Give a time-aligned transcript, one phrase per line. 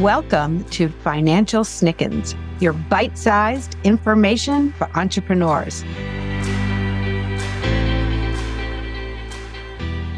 [0.00, 5.84] Welcome to Financial Snickens, your bite sized information for entrepreneurs.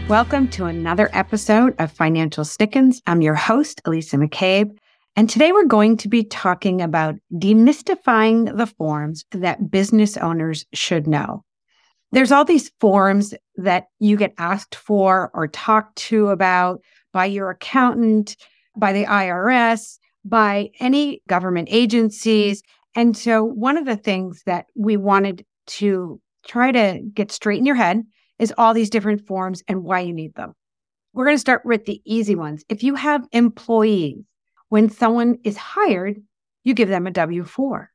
[0.08, 3.02] Welcome to another episode of Financial Snickens.
[3.08, 4.78] I'm your host, Alisa McCabe.
[5.16, 11.08] And today we're going to be talking about demystifying the forms that business owners should
[11.08, 11.42] know.
[12.12, 17.50] There's all these forms that you get asked for or talked to about by your
[17.50, 18.36] accountant
[18.76, 22.62] by the IRS, by any government agencies.
[22.94, 27.66] And so, one of the things that we wanted to try to get straight in
[27.66, 28.02] your head
[28.38, 30.52] is all these different forms and why you need them.
[31.12, 32.64] We're going to start with the easy ones.
[32.68, 34.24] If you have employees,
[34.68, 36.16] when someone is hired,
[36.64, 37.90] you give them a W 4.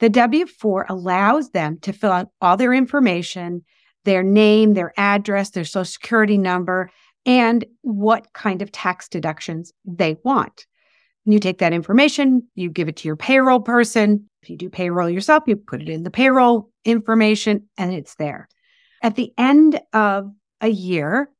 [0.00, 3.64] The W 4 allows them to fill out all their information,
[4.04, 6.90] their name, their address, their social security number,
[7.28, 10.66] and what kind of tax deductions they want.
[11.26, 14.28] You take that information, you give it to your payroll person.
[14.42, 18.48] If you do payroll yourself, you put it in the payroll information and it's there.
[19.02, 21.30] At the end of a year,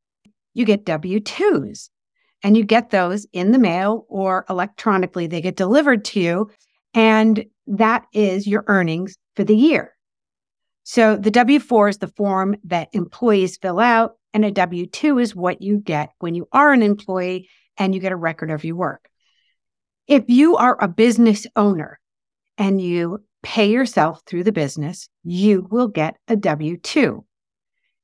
[0.53, 1.89] you get W 2s
[2.43, 5.25] and you get those in the mail or electronically.
[5.25, 6.51] They get delivered to you.
[6.93, 9.95] And that is your earnings for the year.
[10.89, 15.19] So the W 4 is the form that employees fill out and a W 2
[15.19, 18.63] is what you get when you are an employee and you get a record of
[18.63, 19.07] your work.
[20.07, 21.99] If you are a business owner
[22.57, 27.23] and you pay yourself through the business, you will get a W 2.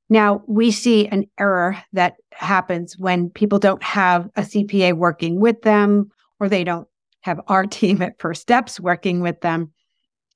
[0.07, 5.63] Now, we see an error that happens when people don't have a CPA working with
[5.63, 6.87] them or they don't
[7.21, 9.71] have our team at First Steps working with them.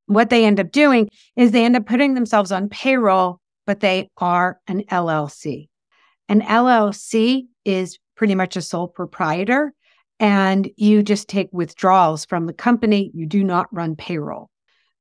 [0.09, 4.09] What they end up doing is they end up putting themselves on payroll, but they
[4.17, 5.69] are an LLC.
[6.27, 9.71] An LLC is pretty much a sole proprietor,
[10.19, 13.11] and you just take withdrawals from the company.
[13.13, 14.49] You do not run payroll.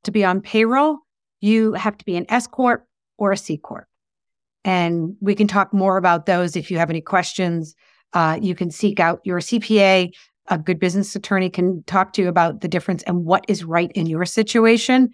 [0.05, 0.99] To be on payroll,
[1.41, 2.85] you have to be an S Corp
[3.17, 3.87] or a C Corp.
[4.63, 7.75] And we can talk more about those if you have any questions.
[8.13, 10.13] Uh, you can seek out your CPA.
[10.51, 13.93] A good business attorney can talk to you about the difference and what is right
[13.93, 15.11] in your situation.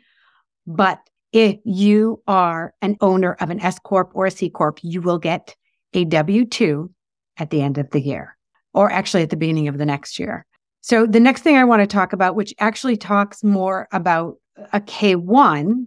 [0.67, 1.01] But
[1.33, 5.19] if you are an owner of an S Corp or a C Corp, you will
[5.19, 5.57] get
[5.93, 6.91] a W 2
[7.39, 8.37] at the end of the year,
[8.73, 10.47] or actually at the beginning of the next year.
[10.81, 14.37] So, the next thing I want to talk about, which actually talks more about
[14.73, 15.87] a K1,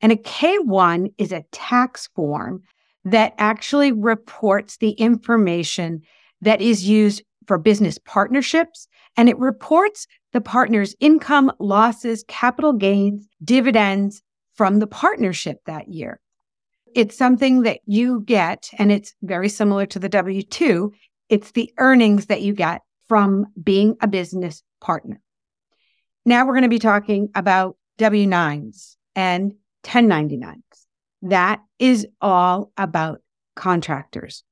[0.00, 2.62] and a K1 is a tax form
[3.04, 6.02] that actually reports the information
[6.40, 8.86] that is used for business partnerships
[9.16, 14.22] and it reports the partner's income, losses, capital gains, dividends
[14.54, 16.20] from the partnership that year.
[16.94, 20.92] It's something that you get, and it's very similar to the W 2.
[21.28, 25.20] It's the earnings that you get from being a business partner.
[26.24, 29.54] Now we're going to be talking about W 9s and
[29.84, 30.62] 1099s.
[31.22, 33.20] That is all about
[33.56, 34.44] contractors.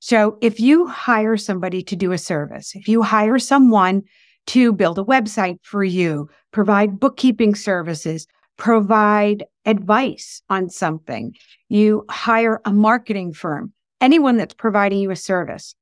[0.00, 4.02] So if you hire somebody to do a service, if you hire someone
[4.48, 8.26] to build a website for you, provide bookkeeping services,
[8.56, 11.34] provide advice on something,
[11.68, 15.74] you hire a marketing firm, anyone that's providing you a service,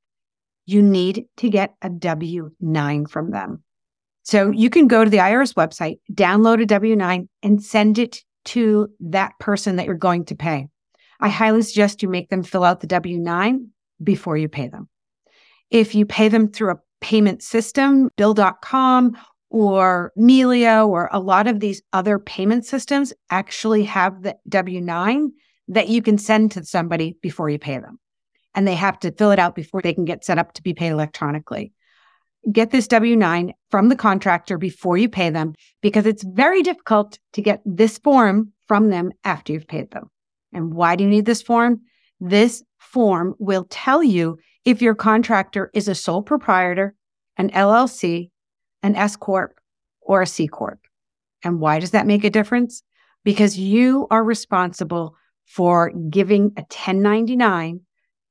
[0.64, 3.62] you need to get a W 9 from them.
[4.24, 8.24] So you can go to the IRS website, download a W 9, and send it
[8.46, 10.66] to that person that you're going to pay.
[11.20, 13.70] I highly suggest you make them fill out the W 9
[14.02, 14.88] before you pay them.
[15.70, 19.16] If you pay them through a payment system, bill.com
[19.50, 25.32] or Melio or a lot of these other payment systems actually have the W 9
[25.68, 27.98] that you can send to somebody before you pay them.
[28.54, 30.74] And they have to fill it out before they can get set up to be
[30.74, 31.72] paid electronically.
[32.50, 37.18] Get this W 9 from the contractor before you pay them because it's very difficult
[37.32, 40.10] to get this form from them after you've paid them.
[40.52, 41.82] And why do you need this form?
[42.20, 42.62] This
[42.96, 46.94] form will tell you if your contractor is a sole proprietor,
[47.36, 48.30] an LLC,
[48.82, 49.52] an S Corp,
[50.00, 50.78] or a C Corp.
[51.44, 52.82] And why does that make a difference?
[53.22, 55.14] Because you are responsible
[55.44, 57.82] for giving a 1099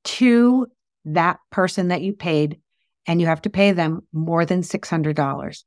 [0.05, 0.65] to
[1.05, 2.59] that person that you paid,
[3.05, 5.63] and you have to pay them more than $600.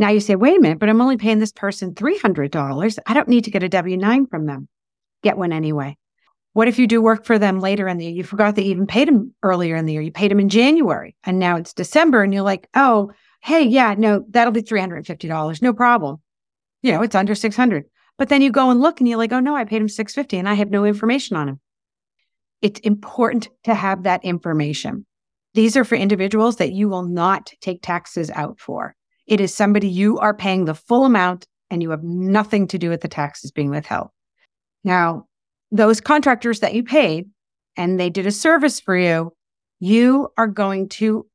[0.00, 2.98] Now you say, wait a minute, but I'm only paying this person $300.
[3.06, 4.66] I don't need to get a W 9 from them.
[5.22, 5.96] Get one anyway.
[6.54, 8.14] What if you do work for them later in the year?
[8.14, 10.02] You forgot you even paid them earlier in the year.
[10.02, 13.12] You paid them in January and now it's December and you're like, oh,
[13.42, 15.60] hey, yeah, no, that'll be $350.
[15.60, 16.22] No problem.
[16.82, 17.84] You know, it's under 600.
[18.16, 20.38] But then you go and look and you're like, oh no, I paid him 650
[20.38, 21.60] and I have no information on him.
[22.62, 25.04] It's important to have that information.
[25.54, 28.94] These are for individuals that you will not take taxes out for.
[29.26, 32.90] It is somebody you are paying the full amount and you have nothing to do
[32.90, 34.10] with the taxes being withheld.
[34.84, 35.26] Now,
[35.74, 37.28] those contractors that you paid
[37.76, 39.32] and they did a service for you,
[39.80, 41.26] you are going to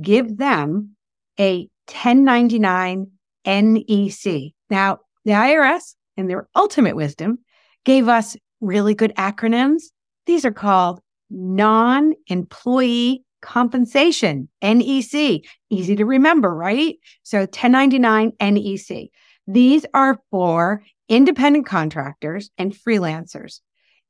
[0.00, 0.96] give them
[1.38, 3.06] a 1099
[3.46, 4.52] NEC.
[4.68, 7.38] Now, the IRS, in their ultimate wisdom,
[7.84, 9.84] gave us really good acronyms.
[10.26, 11.00] These are called
[11.30, 15.42] non employee compensation, NEC.
[15.70, 16.96] Easy to remember, right?
[17.22, 19.10] So 1099 NEC.
[19.46, 23.60] These are for independent contractors and freelancers.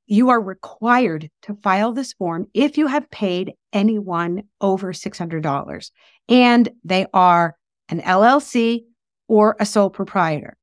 [0.07, 5.91] You are required to file this form if you have paid anyone over $600
[6.29, 7.57] and they are
[7.89, 8.85] an LLC
[9.29, 10.57] or a sole proprietor.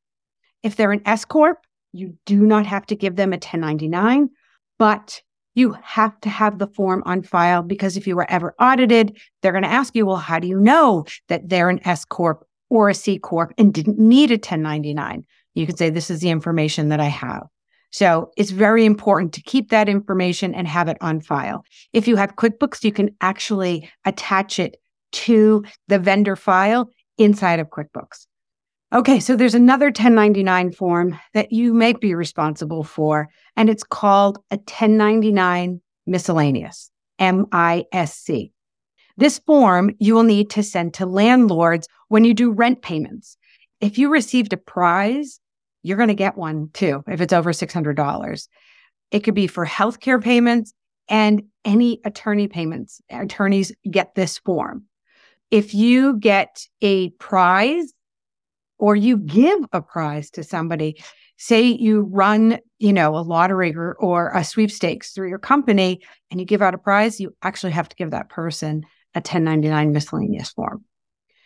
[0.64, 1.60] If they're an S Corp,
[1.92, 4.30] you do not have to give them a 1099,
[4.78, 5.22] but
[5.56, 9.52] you have to have the form on file because if you were ever audited, they're
[9.52, 12.90] going to ask you, well, how do you know that they're an S Corp or
[12.90, 15.26] a C Corp and didn't need a 1099?
[15.54, 17.48] You could say, this is the information that I have.
[17.92, 21.64] So it's very important to keep that information and have it on file.
[21.94, 24.78] If you have QuickBooks, you can actually attach it
[25.12, 28.28] to the vendor file inside of QuickBooks.
[28.94, 34.38] Okay, so there's another 1099 form that you may be responsible for, and it's called
[34.52, 38.52] a 1099 miscellaneous, MISC.
[39.18, 43.38] This form you will need to send to landlords when you do rent payments.
[43.82, 45.41] If you received a prize,
[45.84, 48.48] you're going to get one too if it's over $600.
[49.12, 50.74] It could be for healthcare payments
[51.08, 53.02] and any attorney payments.
[53.10, 54.86] Attorneys get this form.
[55.50, 57.94] If you get a prize,
[58.82, 61.02] or you give a prize to somebody.
[61.38, 66.40] Say you run, you know, a lottery or, or a sweepstakes through your company and
[66.40, 70.50] you give out a prize, you actually have to give that person a 1099 miscellaneous
[70.50, 70.84] form.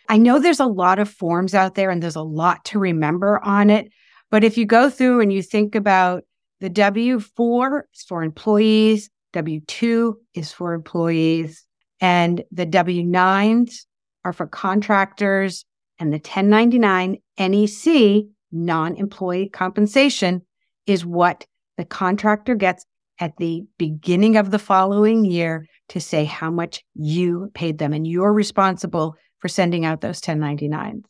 [0.08, 3.38] I know there's a lot of forms out there and there's a lot to remember
[3.44, 3.92] on it.
[4.30, 6.24] But if you go through and you think about
[6.60, 11.64] the W 4 is for employees, W 2 is for employees,
[12.00, 13.84] and the W 9s
[14.24, 15.64] are for contractors,
[15.98, 20.42] and the 1099 NEC, non employee compensation,
[20.86, 21.46] is what
[21.76, 22.84] the contractor gets
[23.18, 27.92] at the beginning of the following year to say how much you paid them.
[27.92, 31.04] And you're responsible for sending out those 1099s.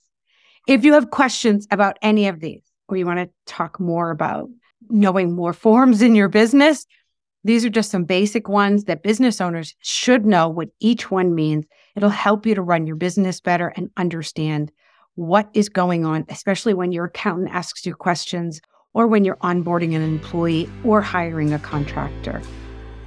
[0.69, 4.49] If you have questions about any of these, or you want to talk more about
[4.88, 6.87] knowing more forms in your business,
[7.44, 11.65] these are just some basic ones that business owners should know what each one means.
[11.94, 14.73] It'll help you to run your business better and understand
[15.15, 18.61] what is going on, especially when your accountant asks you questions
[18.94, 22.43] or when you're onboarding an employee or hiring a contractor.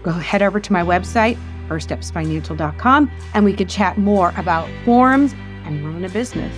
[0.03, 1.37] Go head over to my website,
[1.67, 5.33] firststepsfinancial.com, and we could chat more about forms
[5.65, 6.55] and run a business.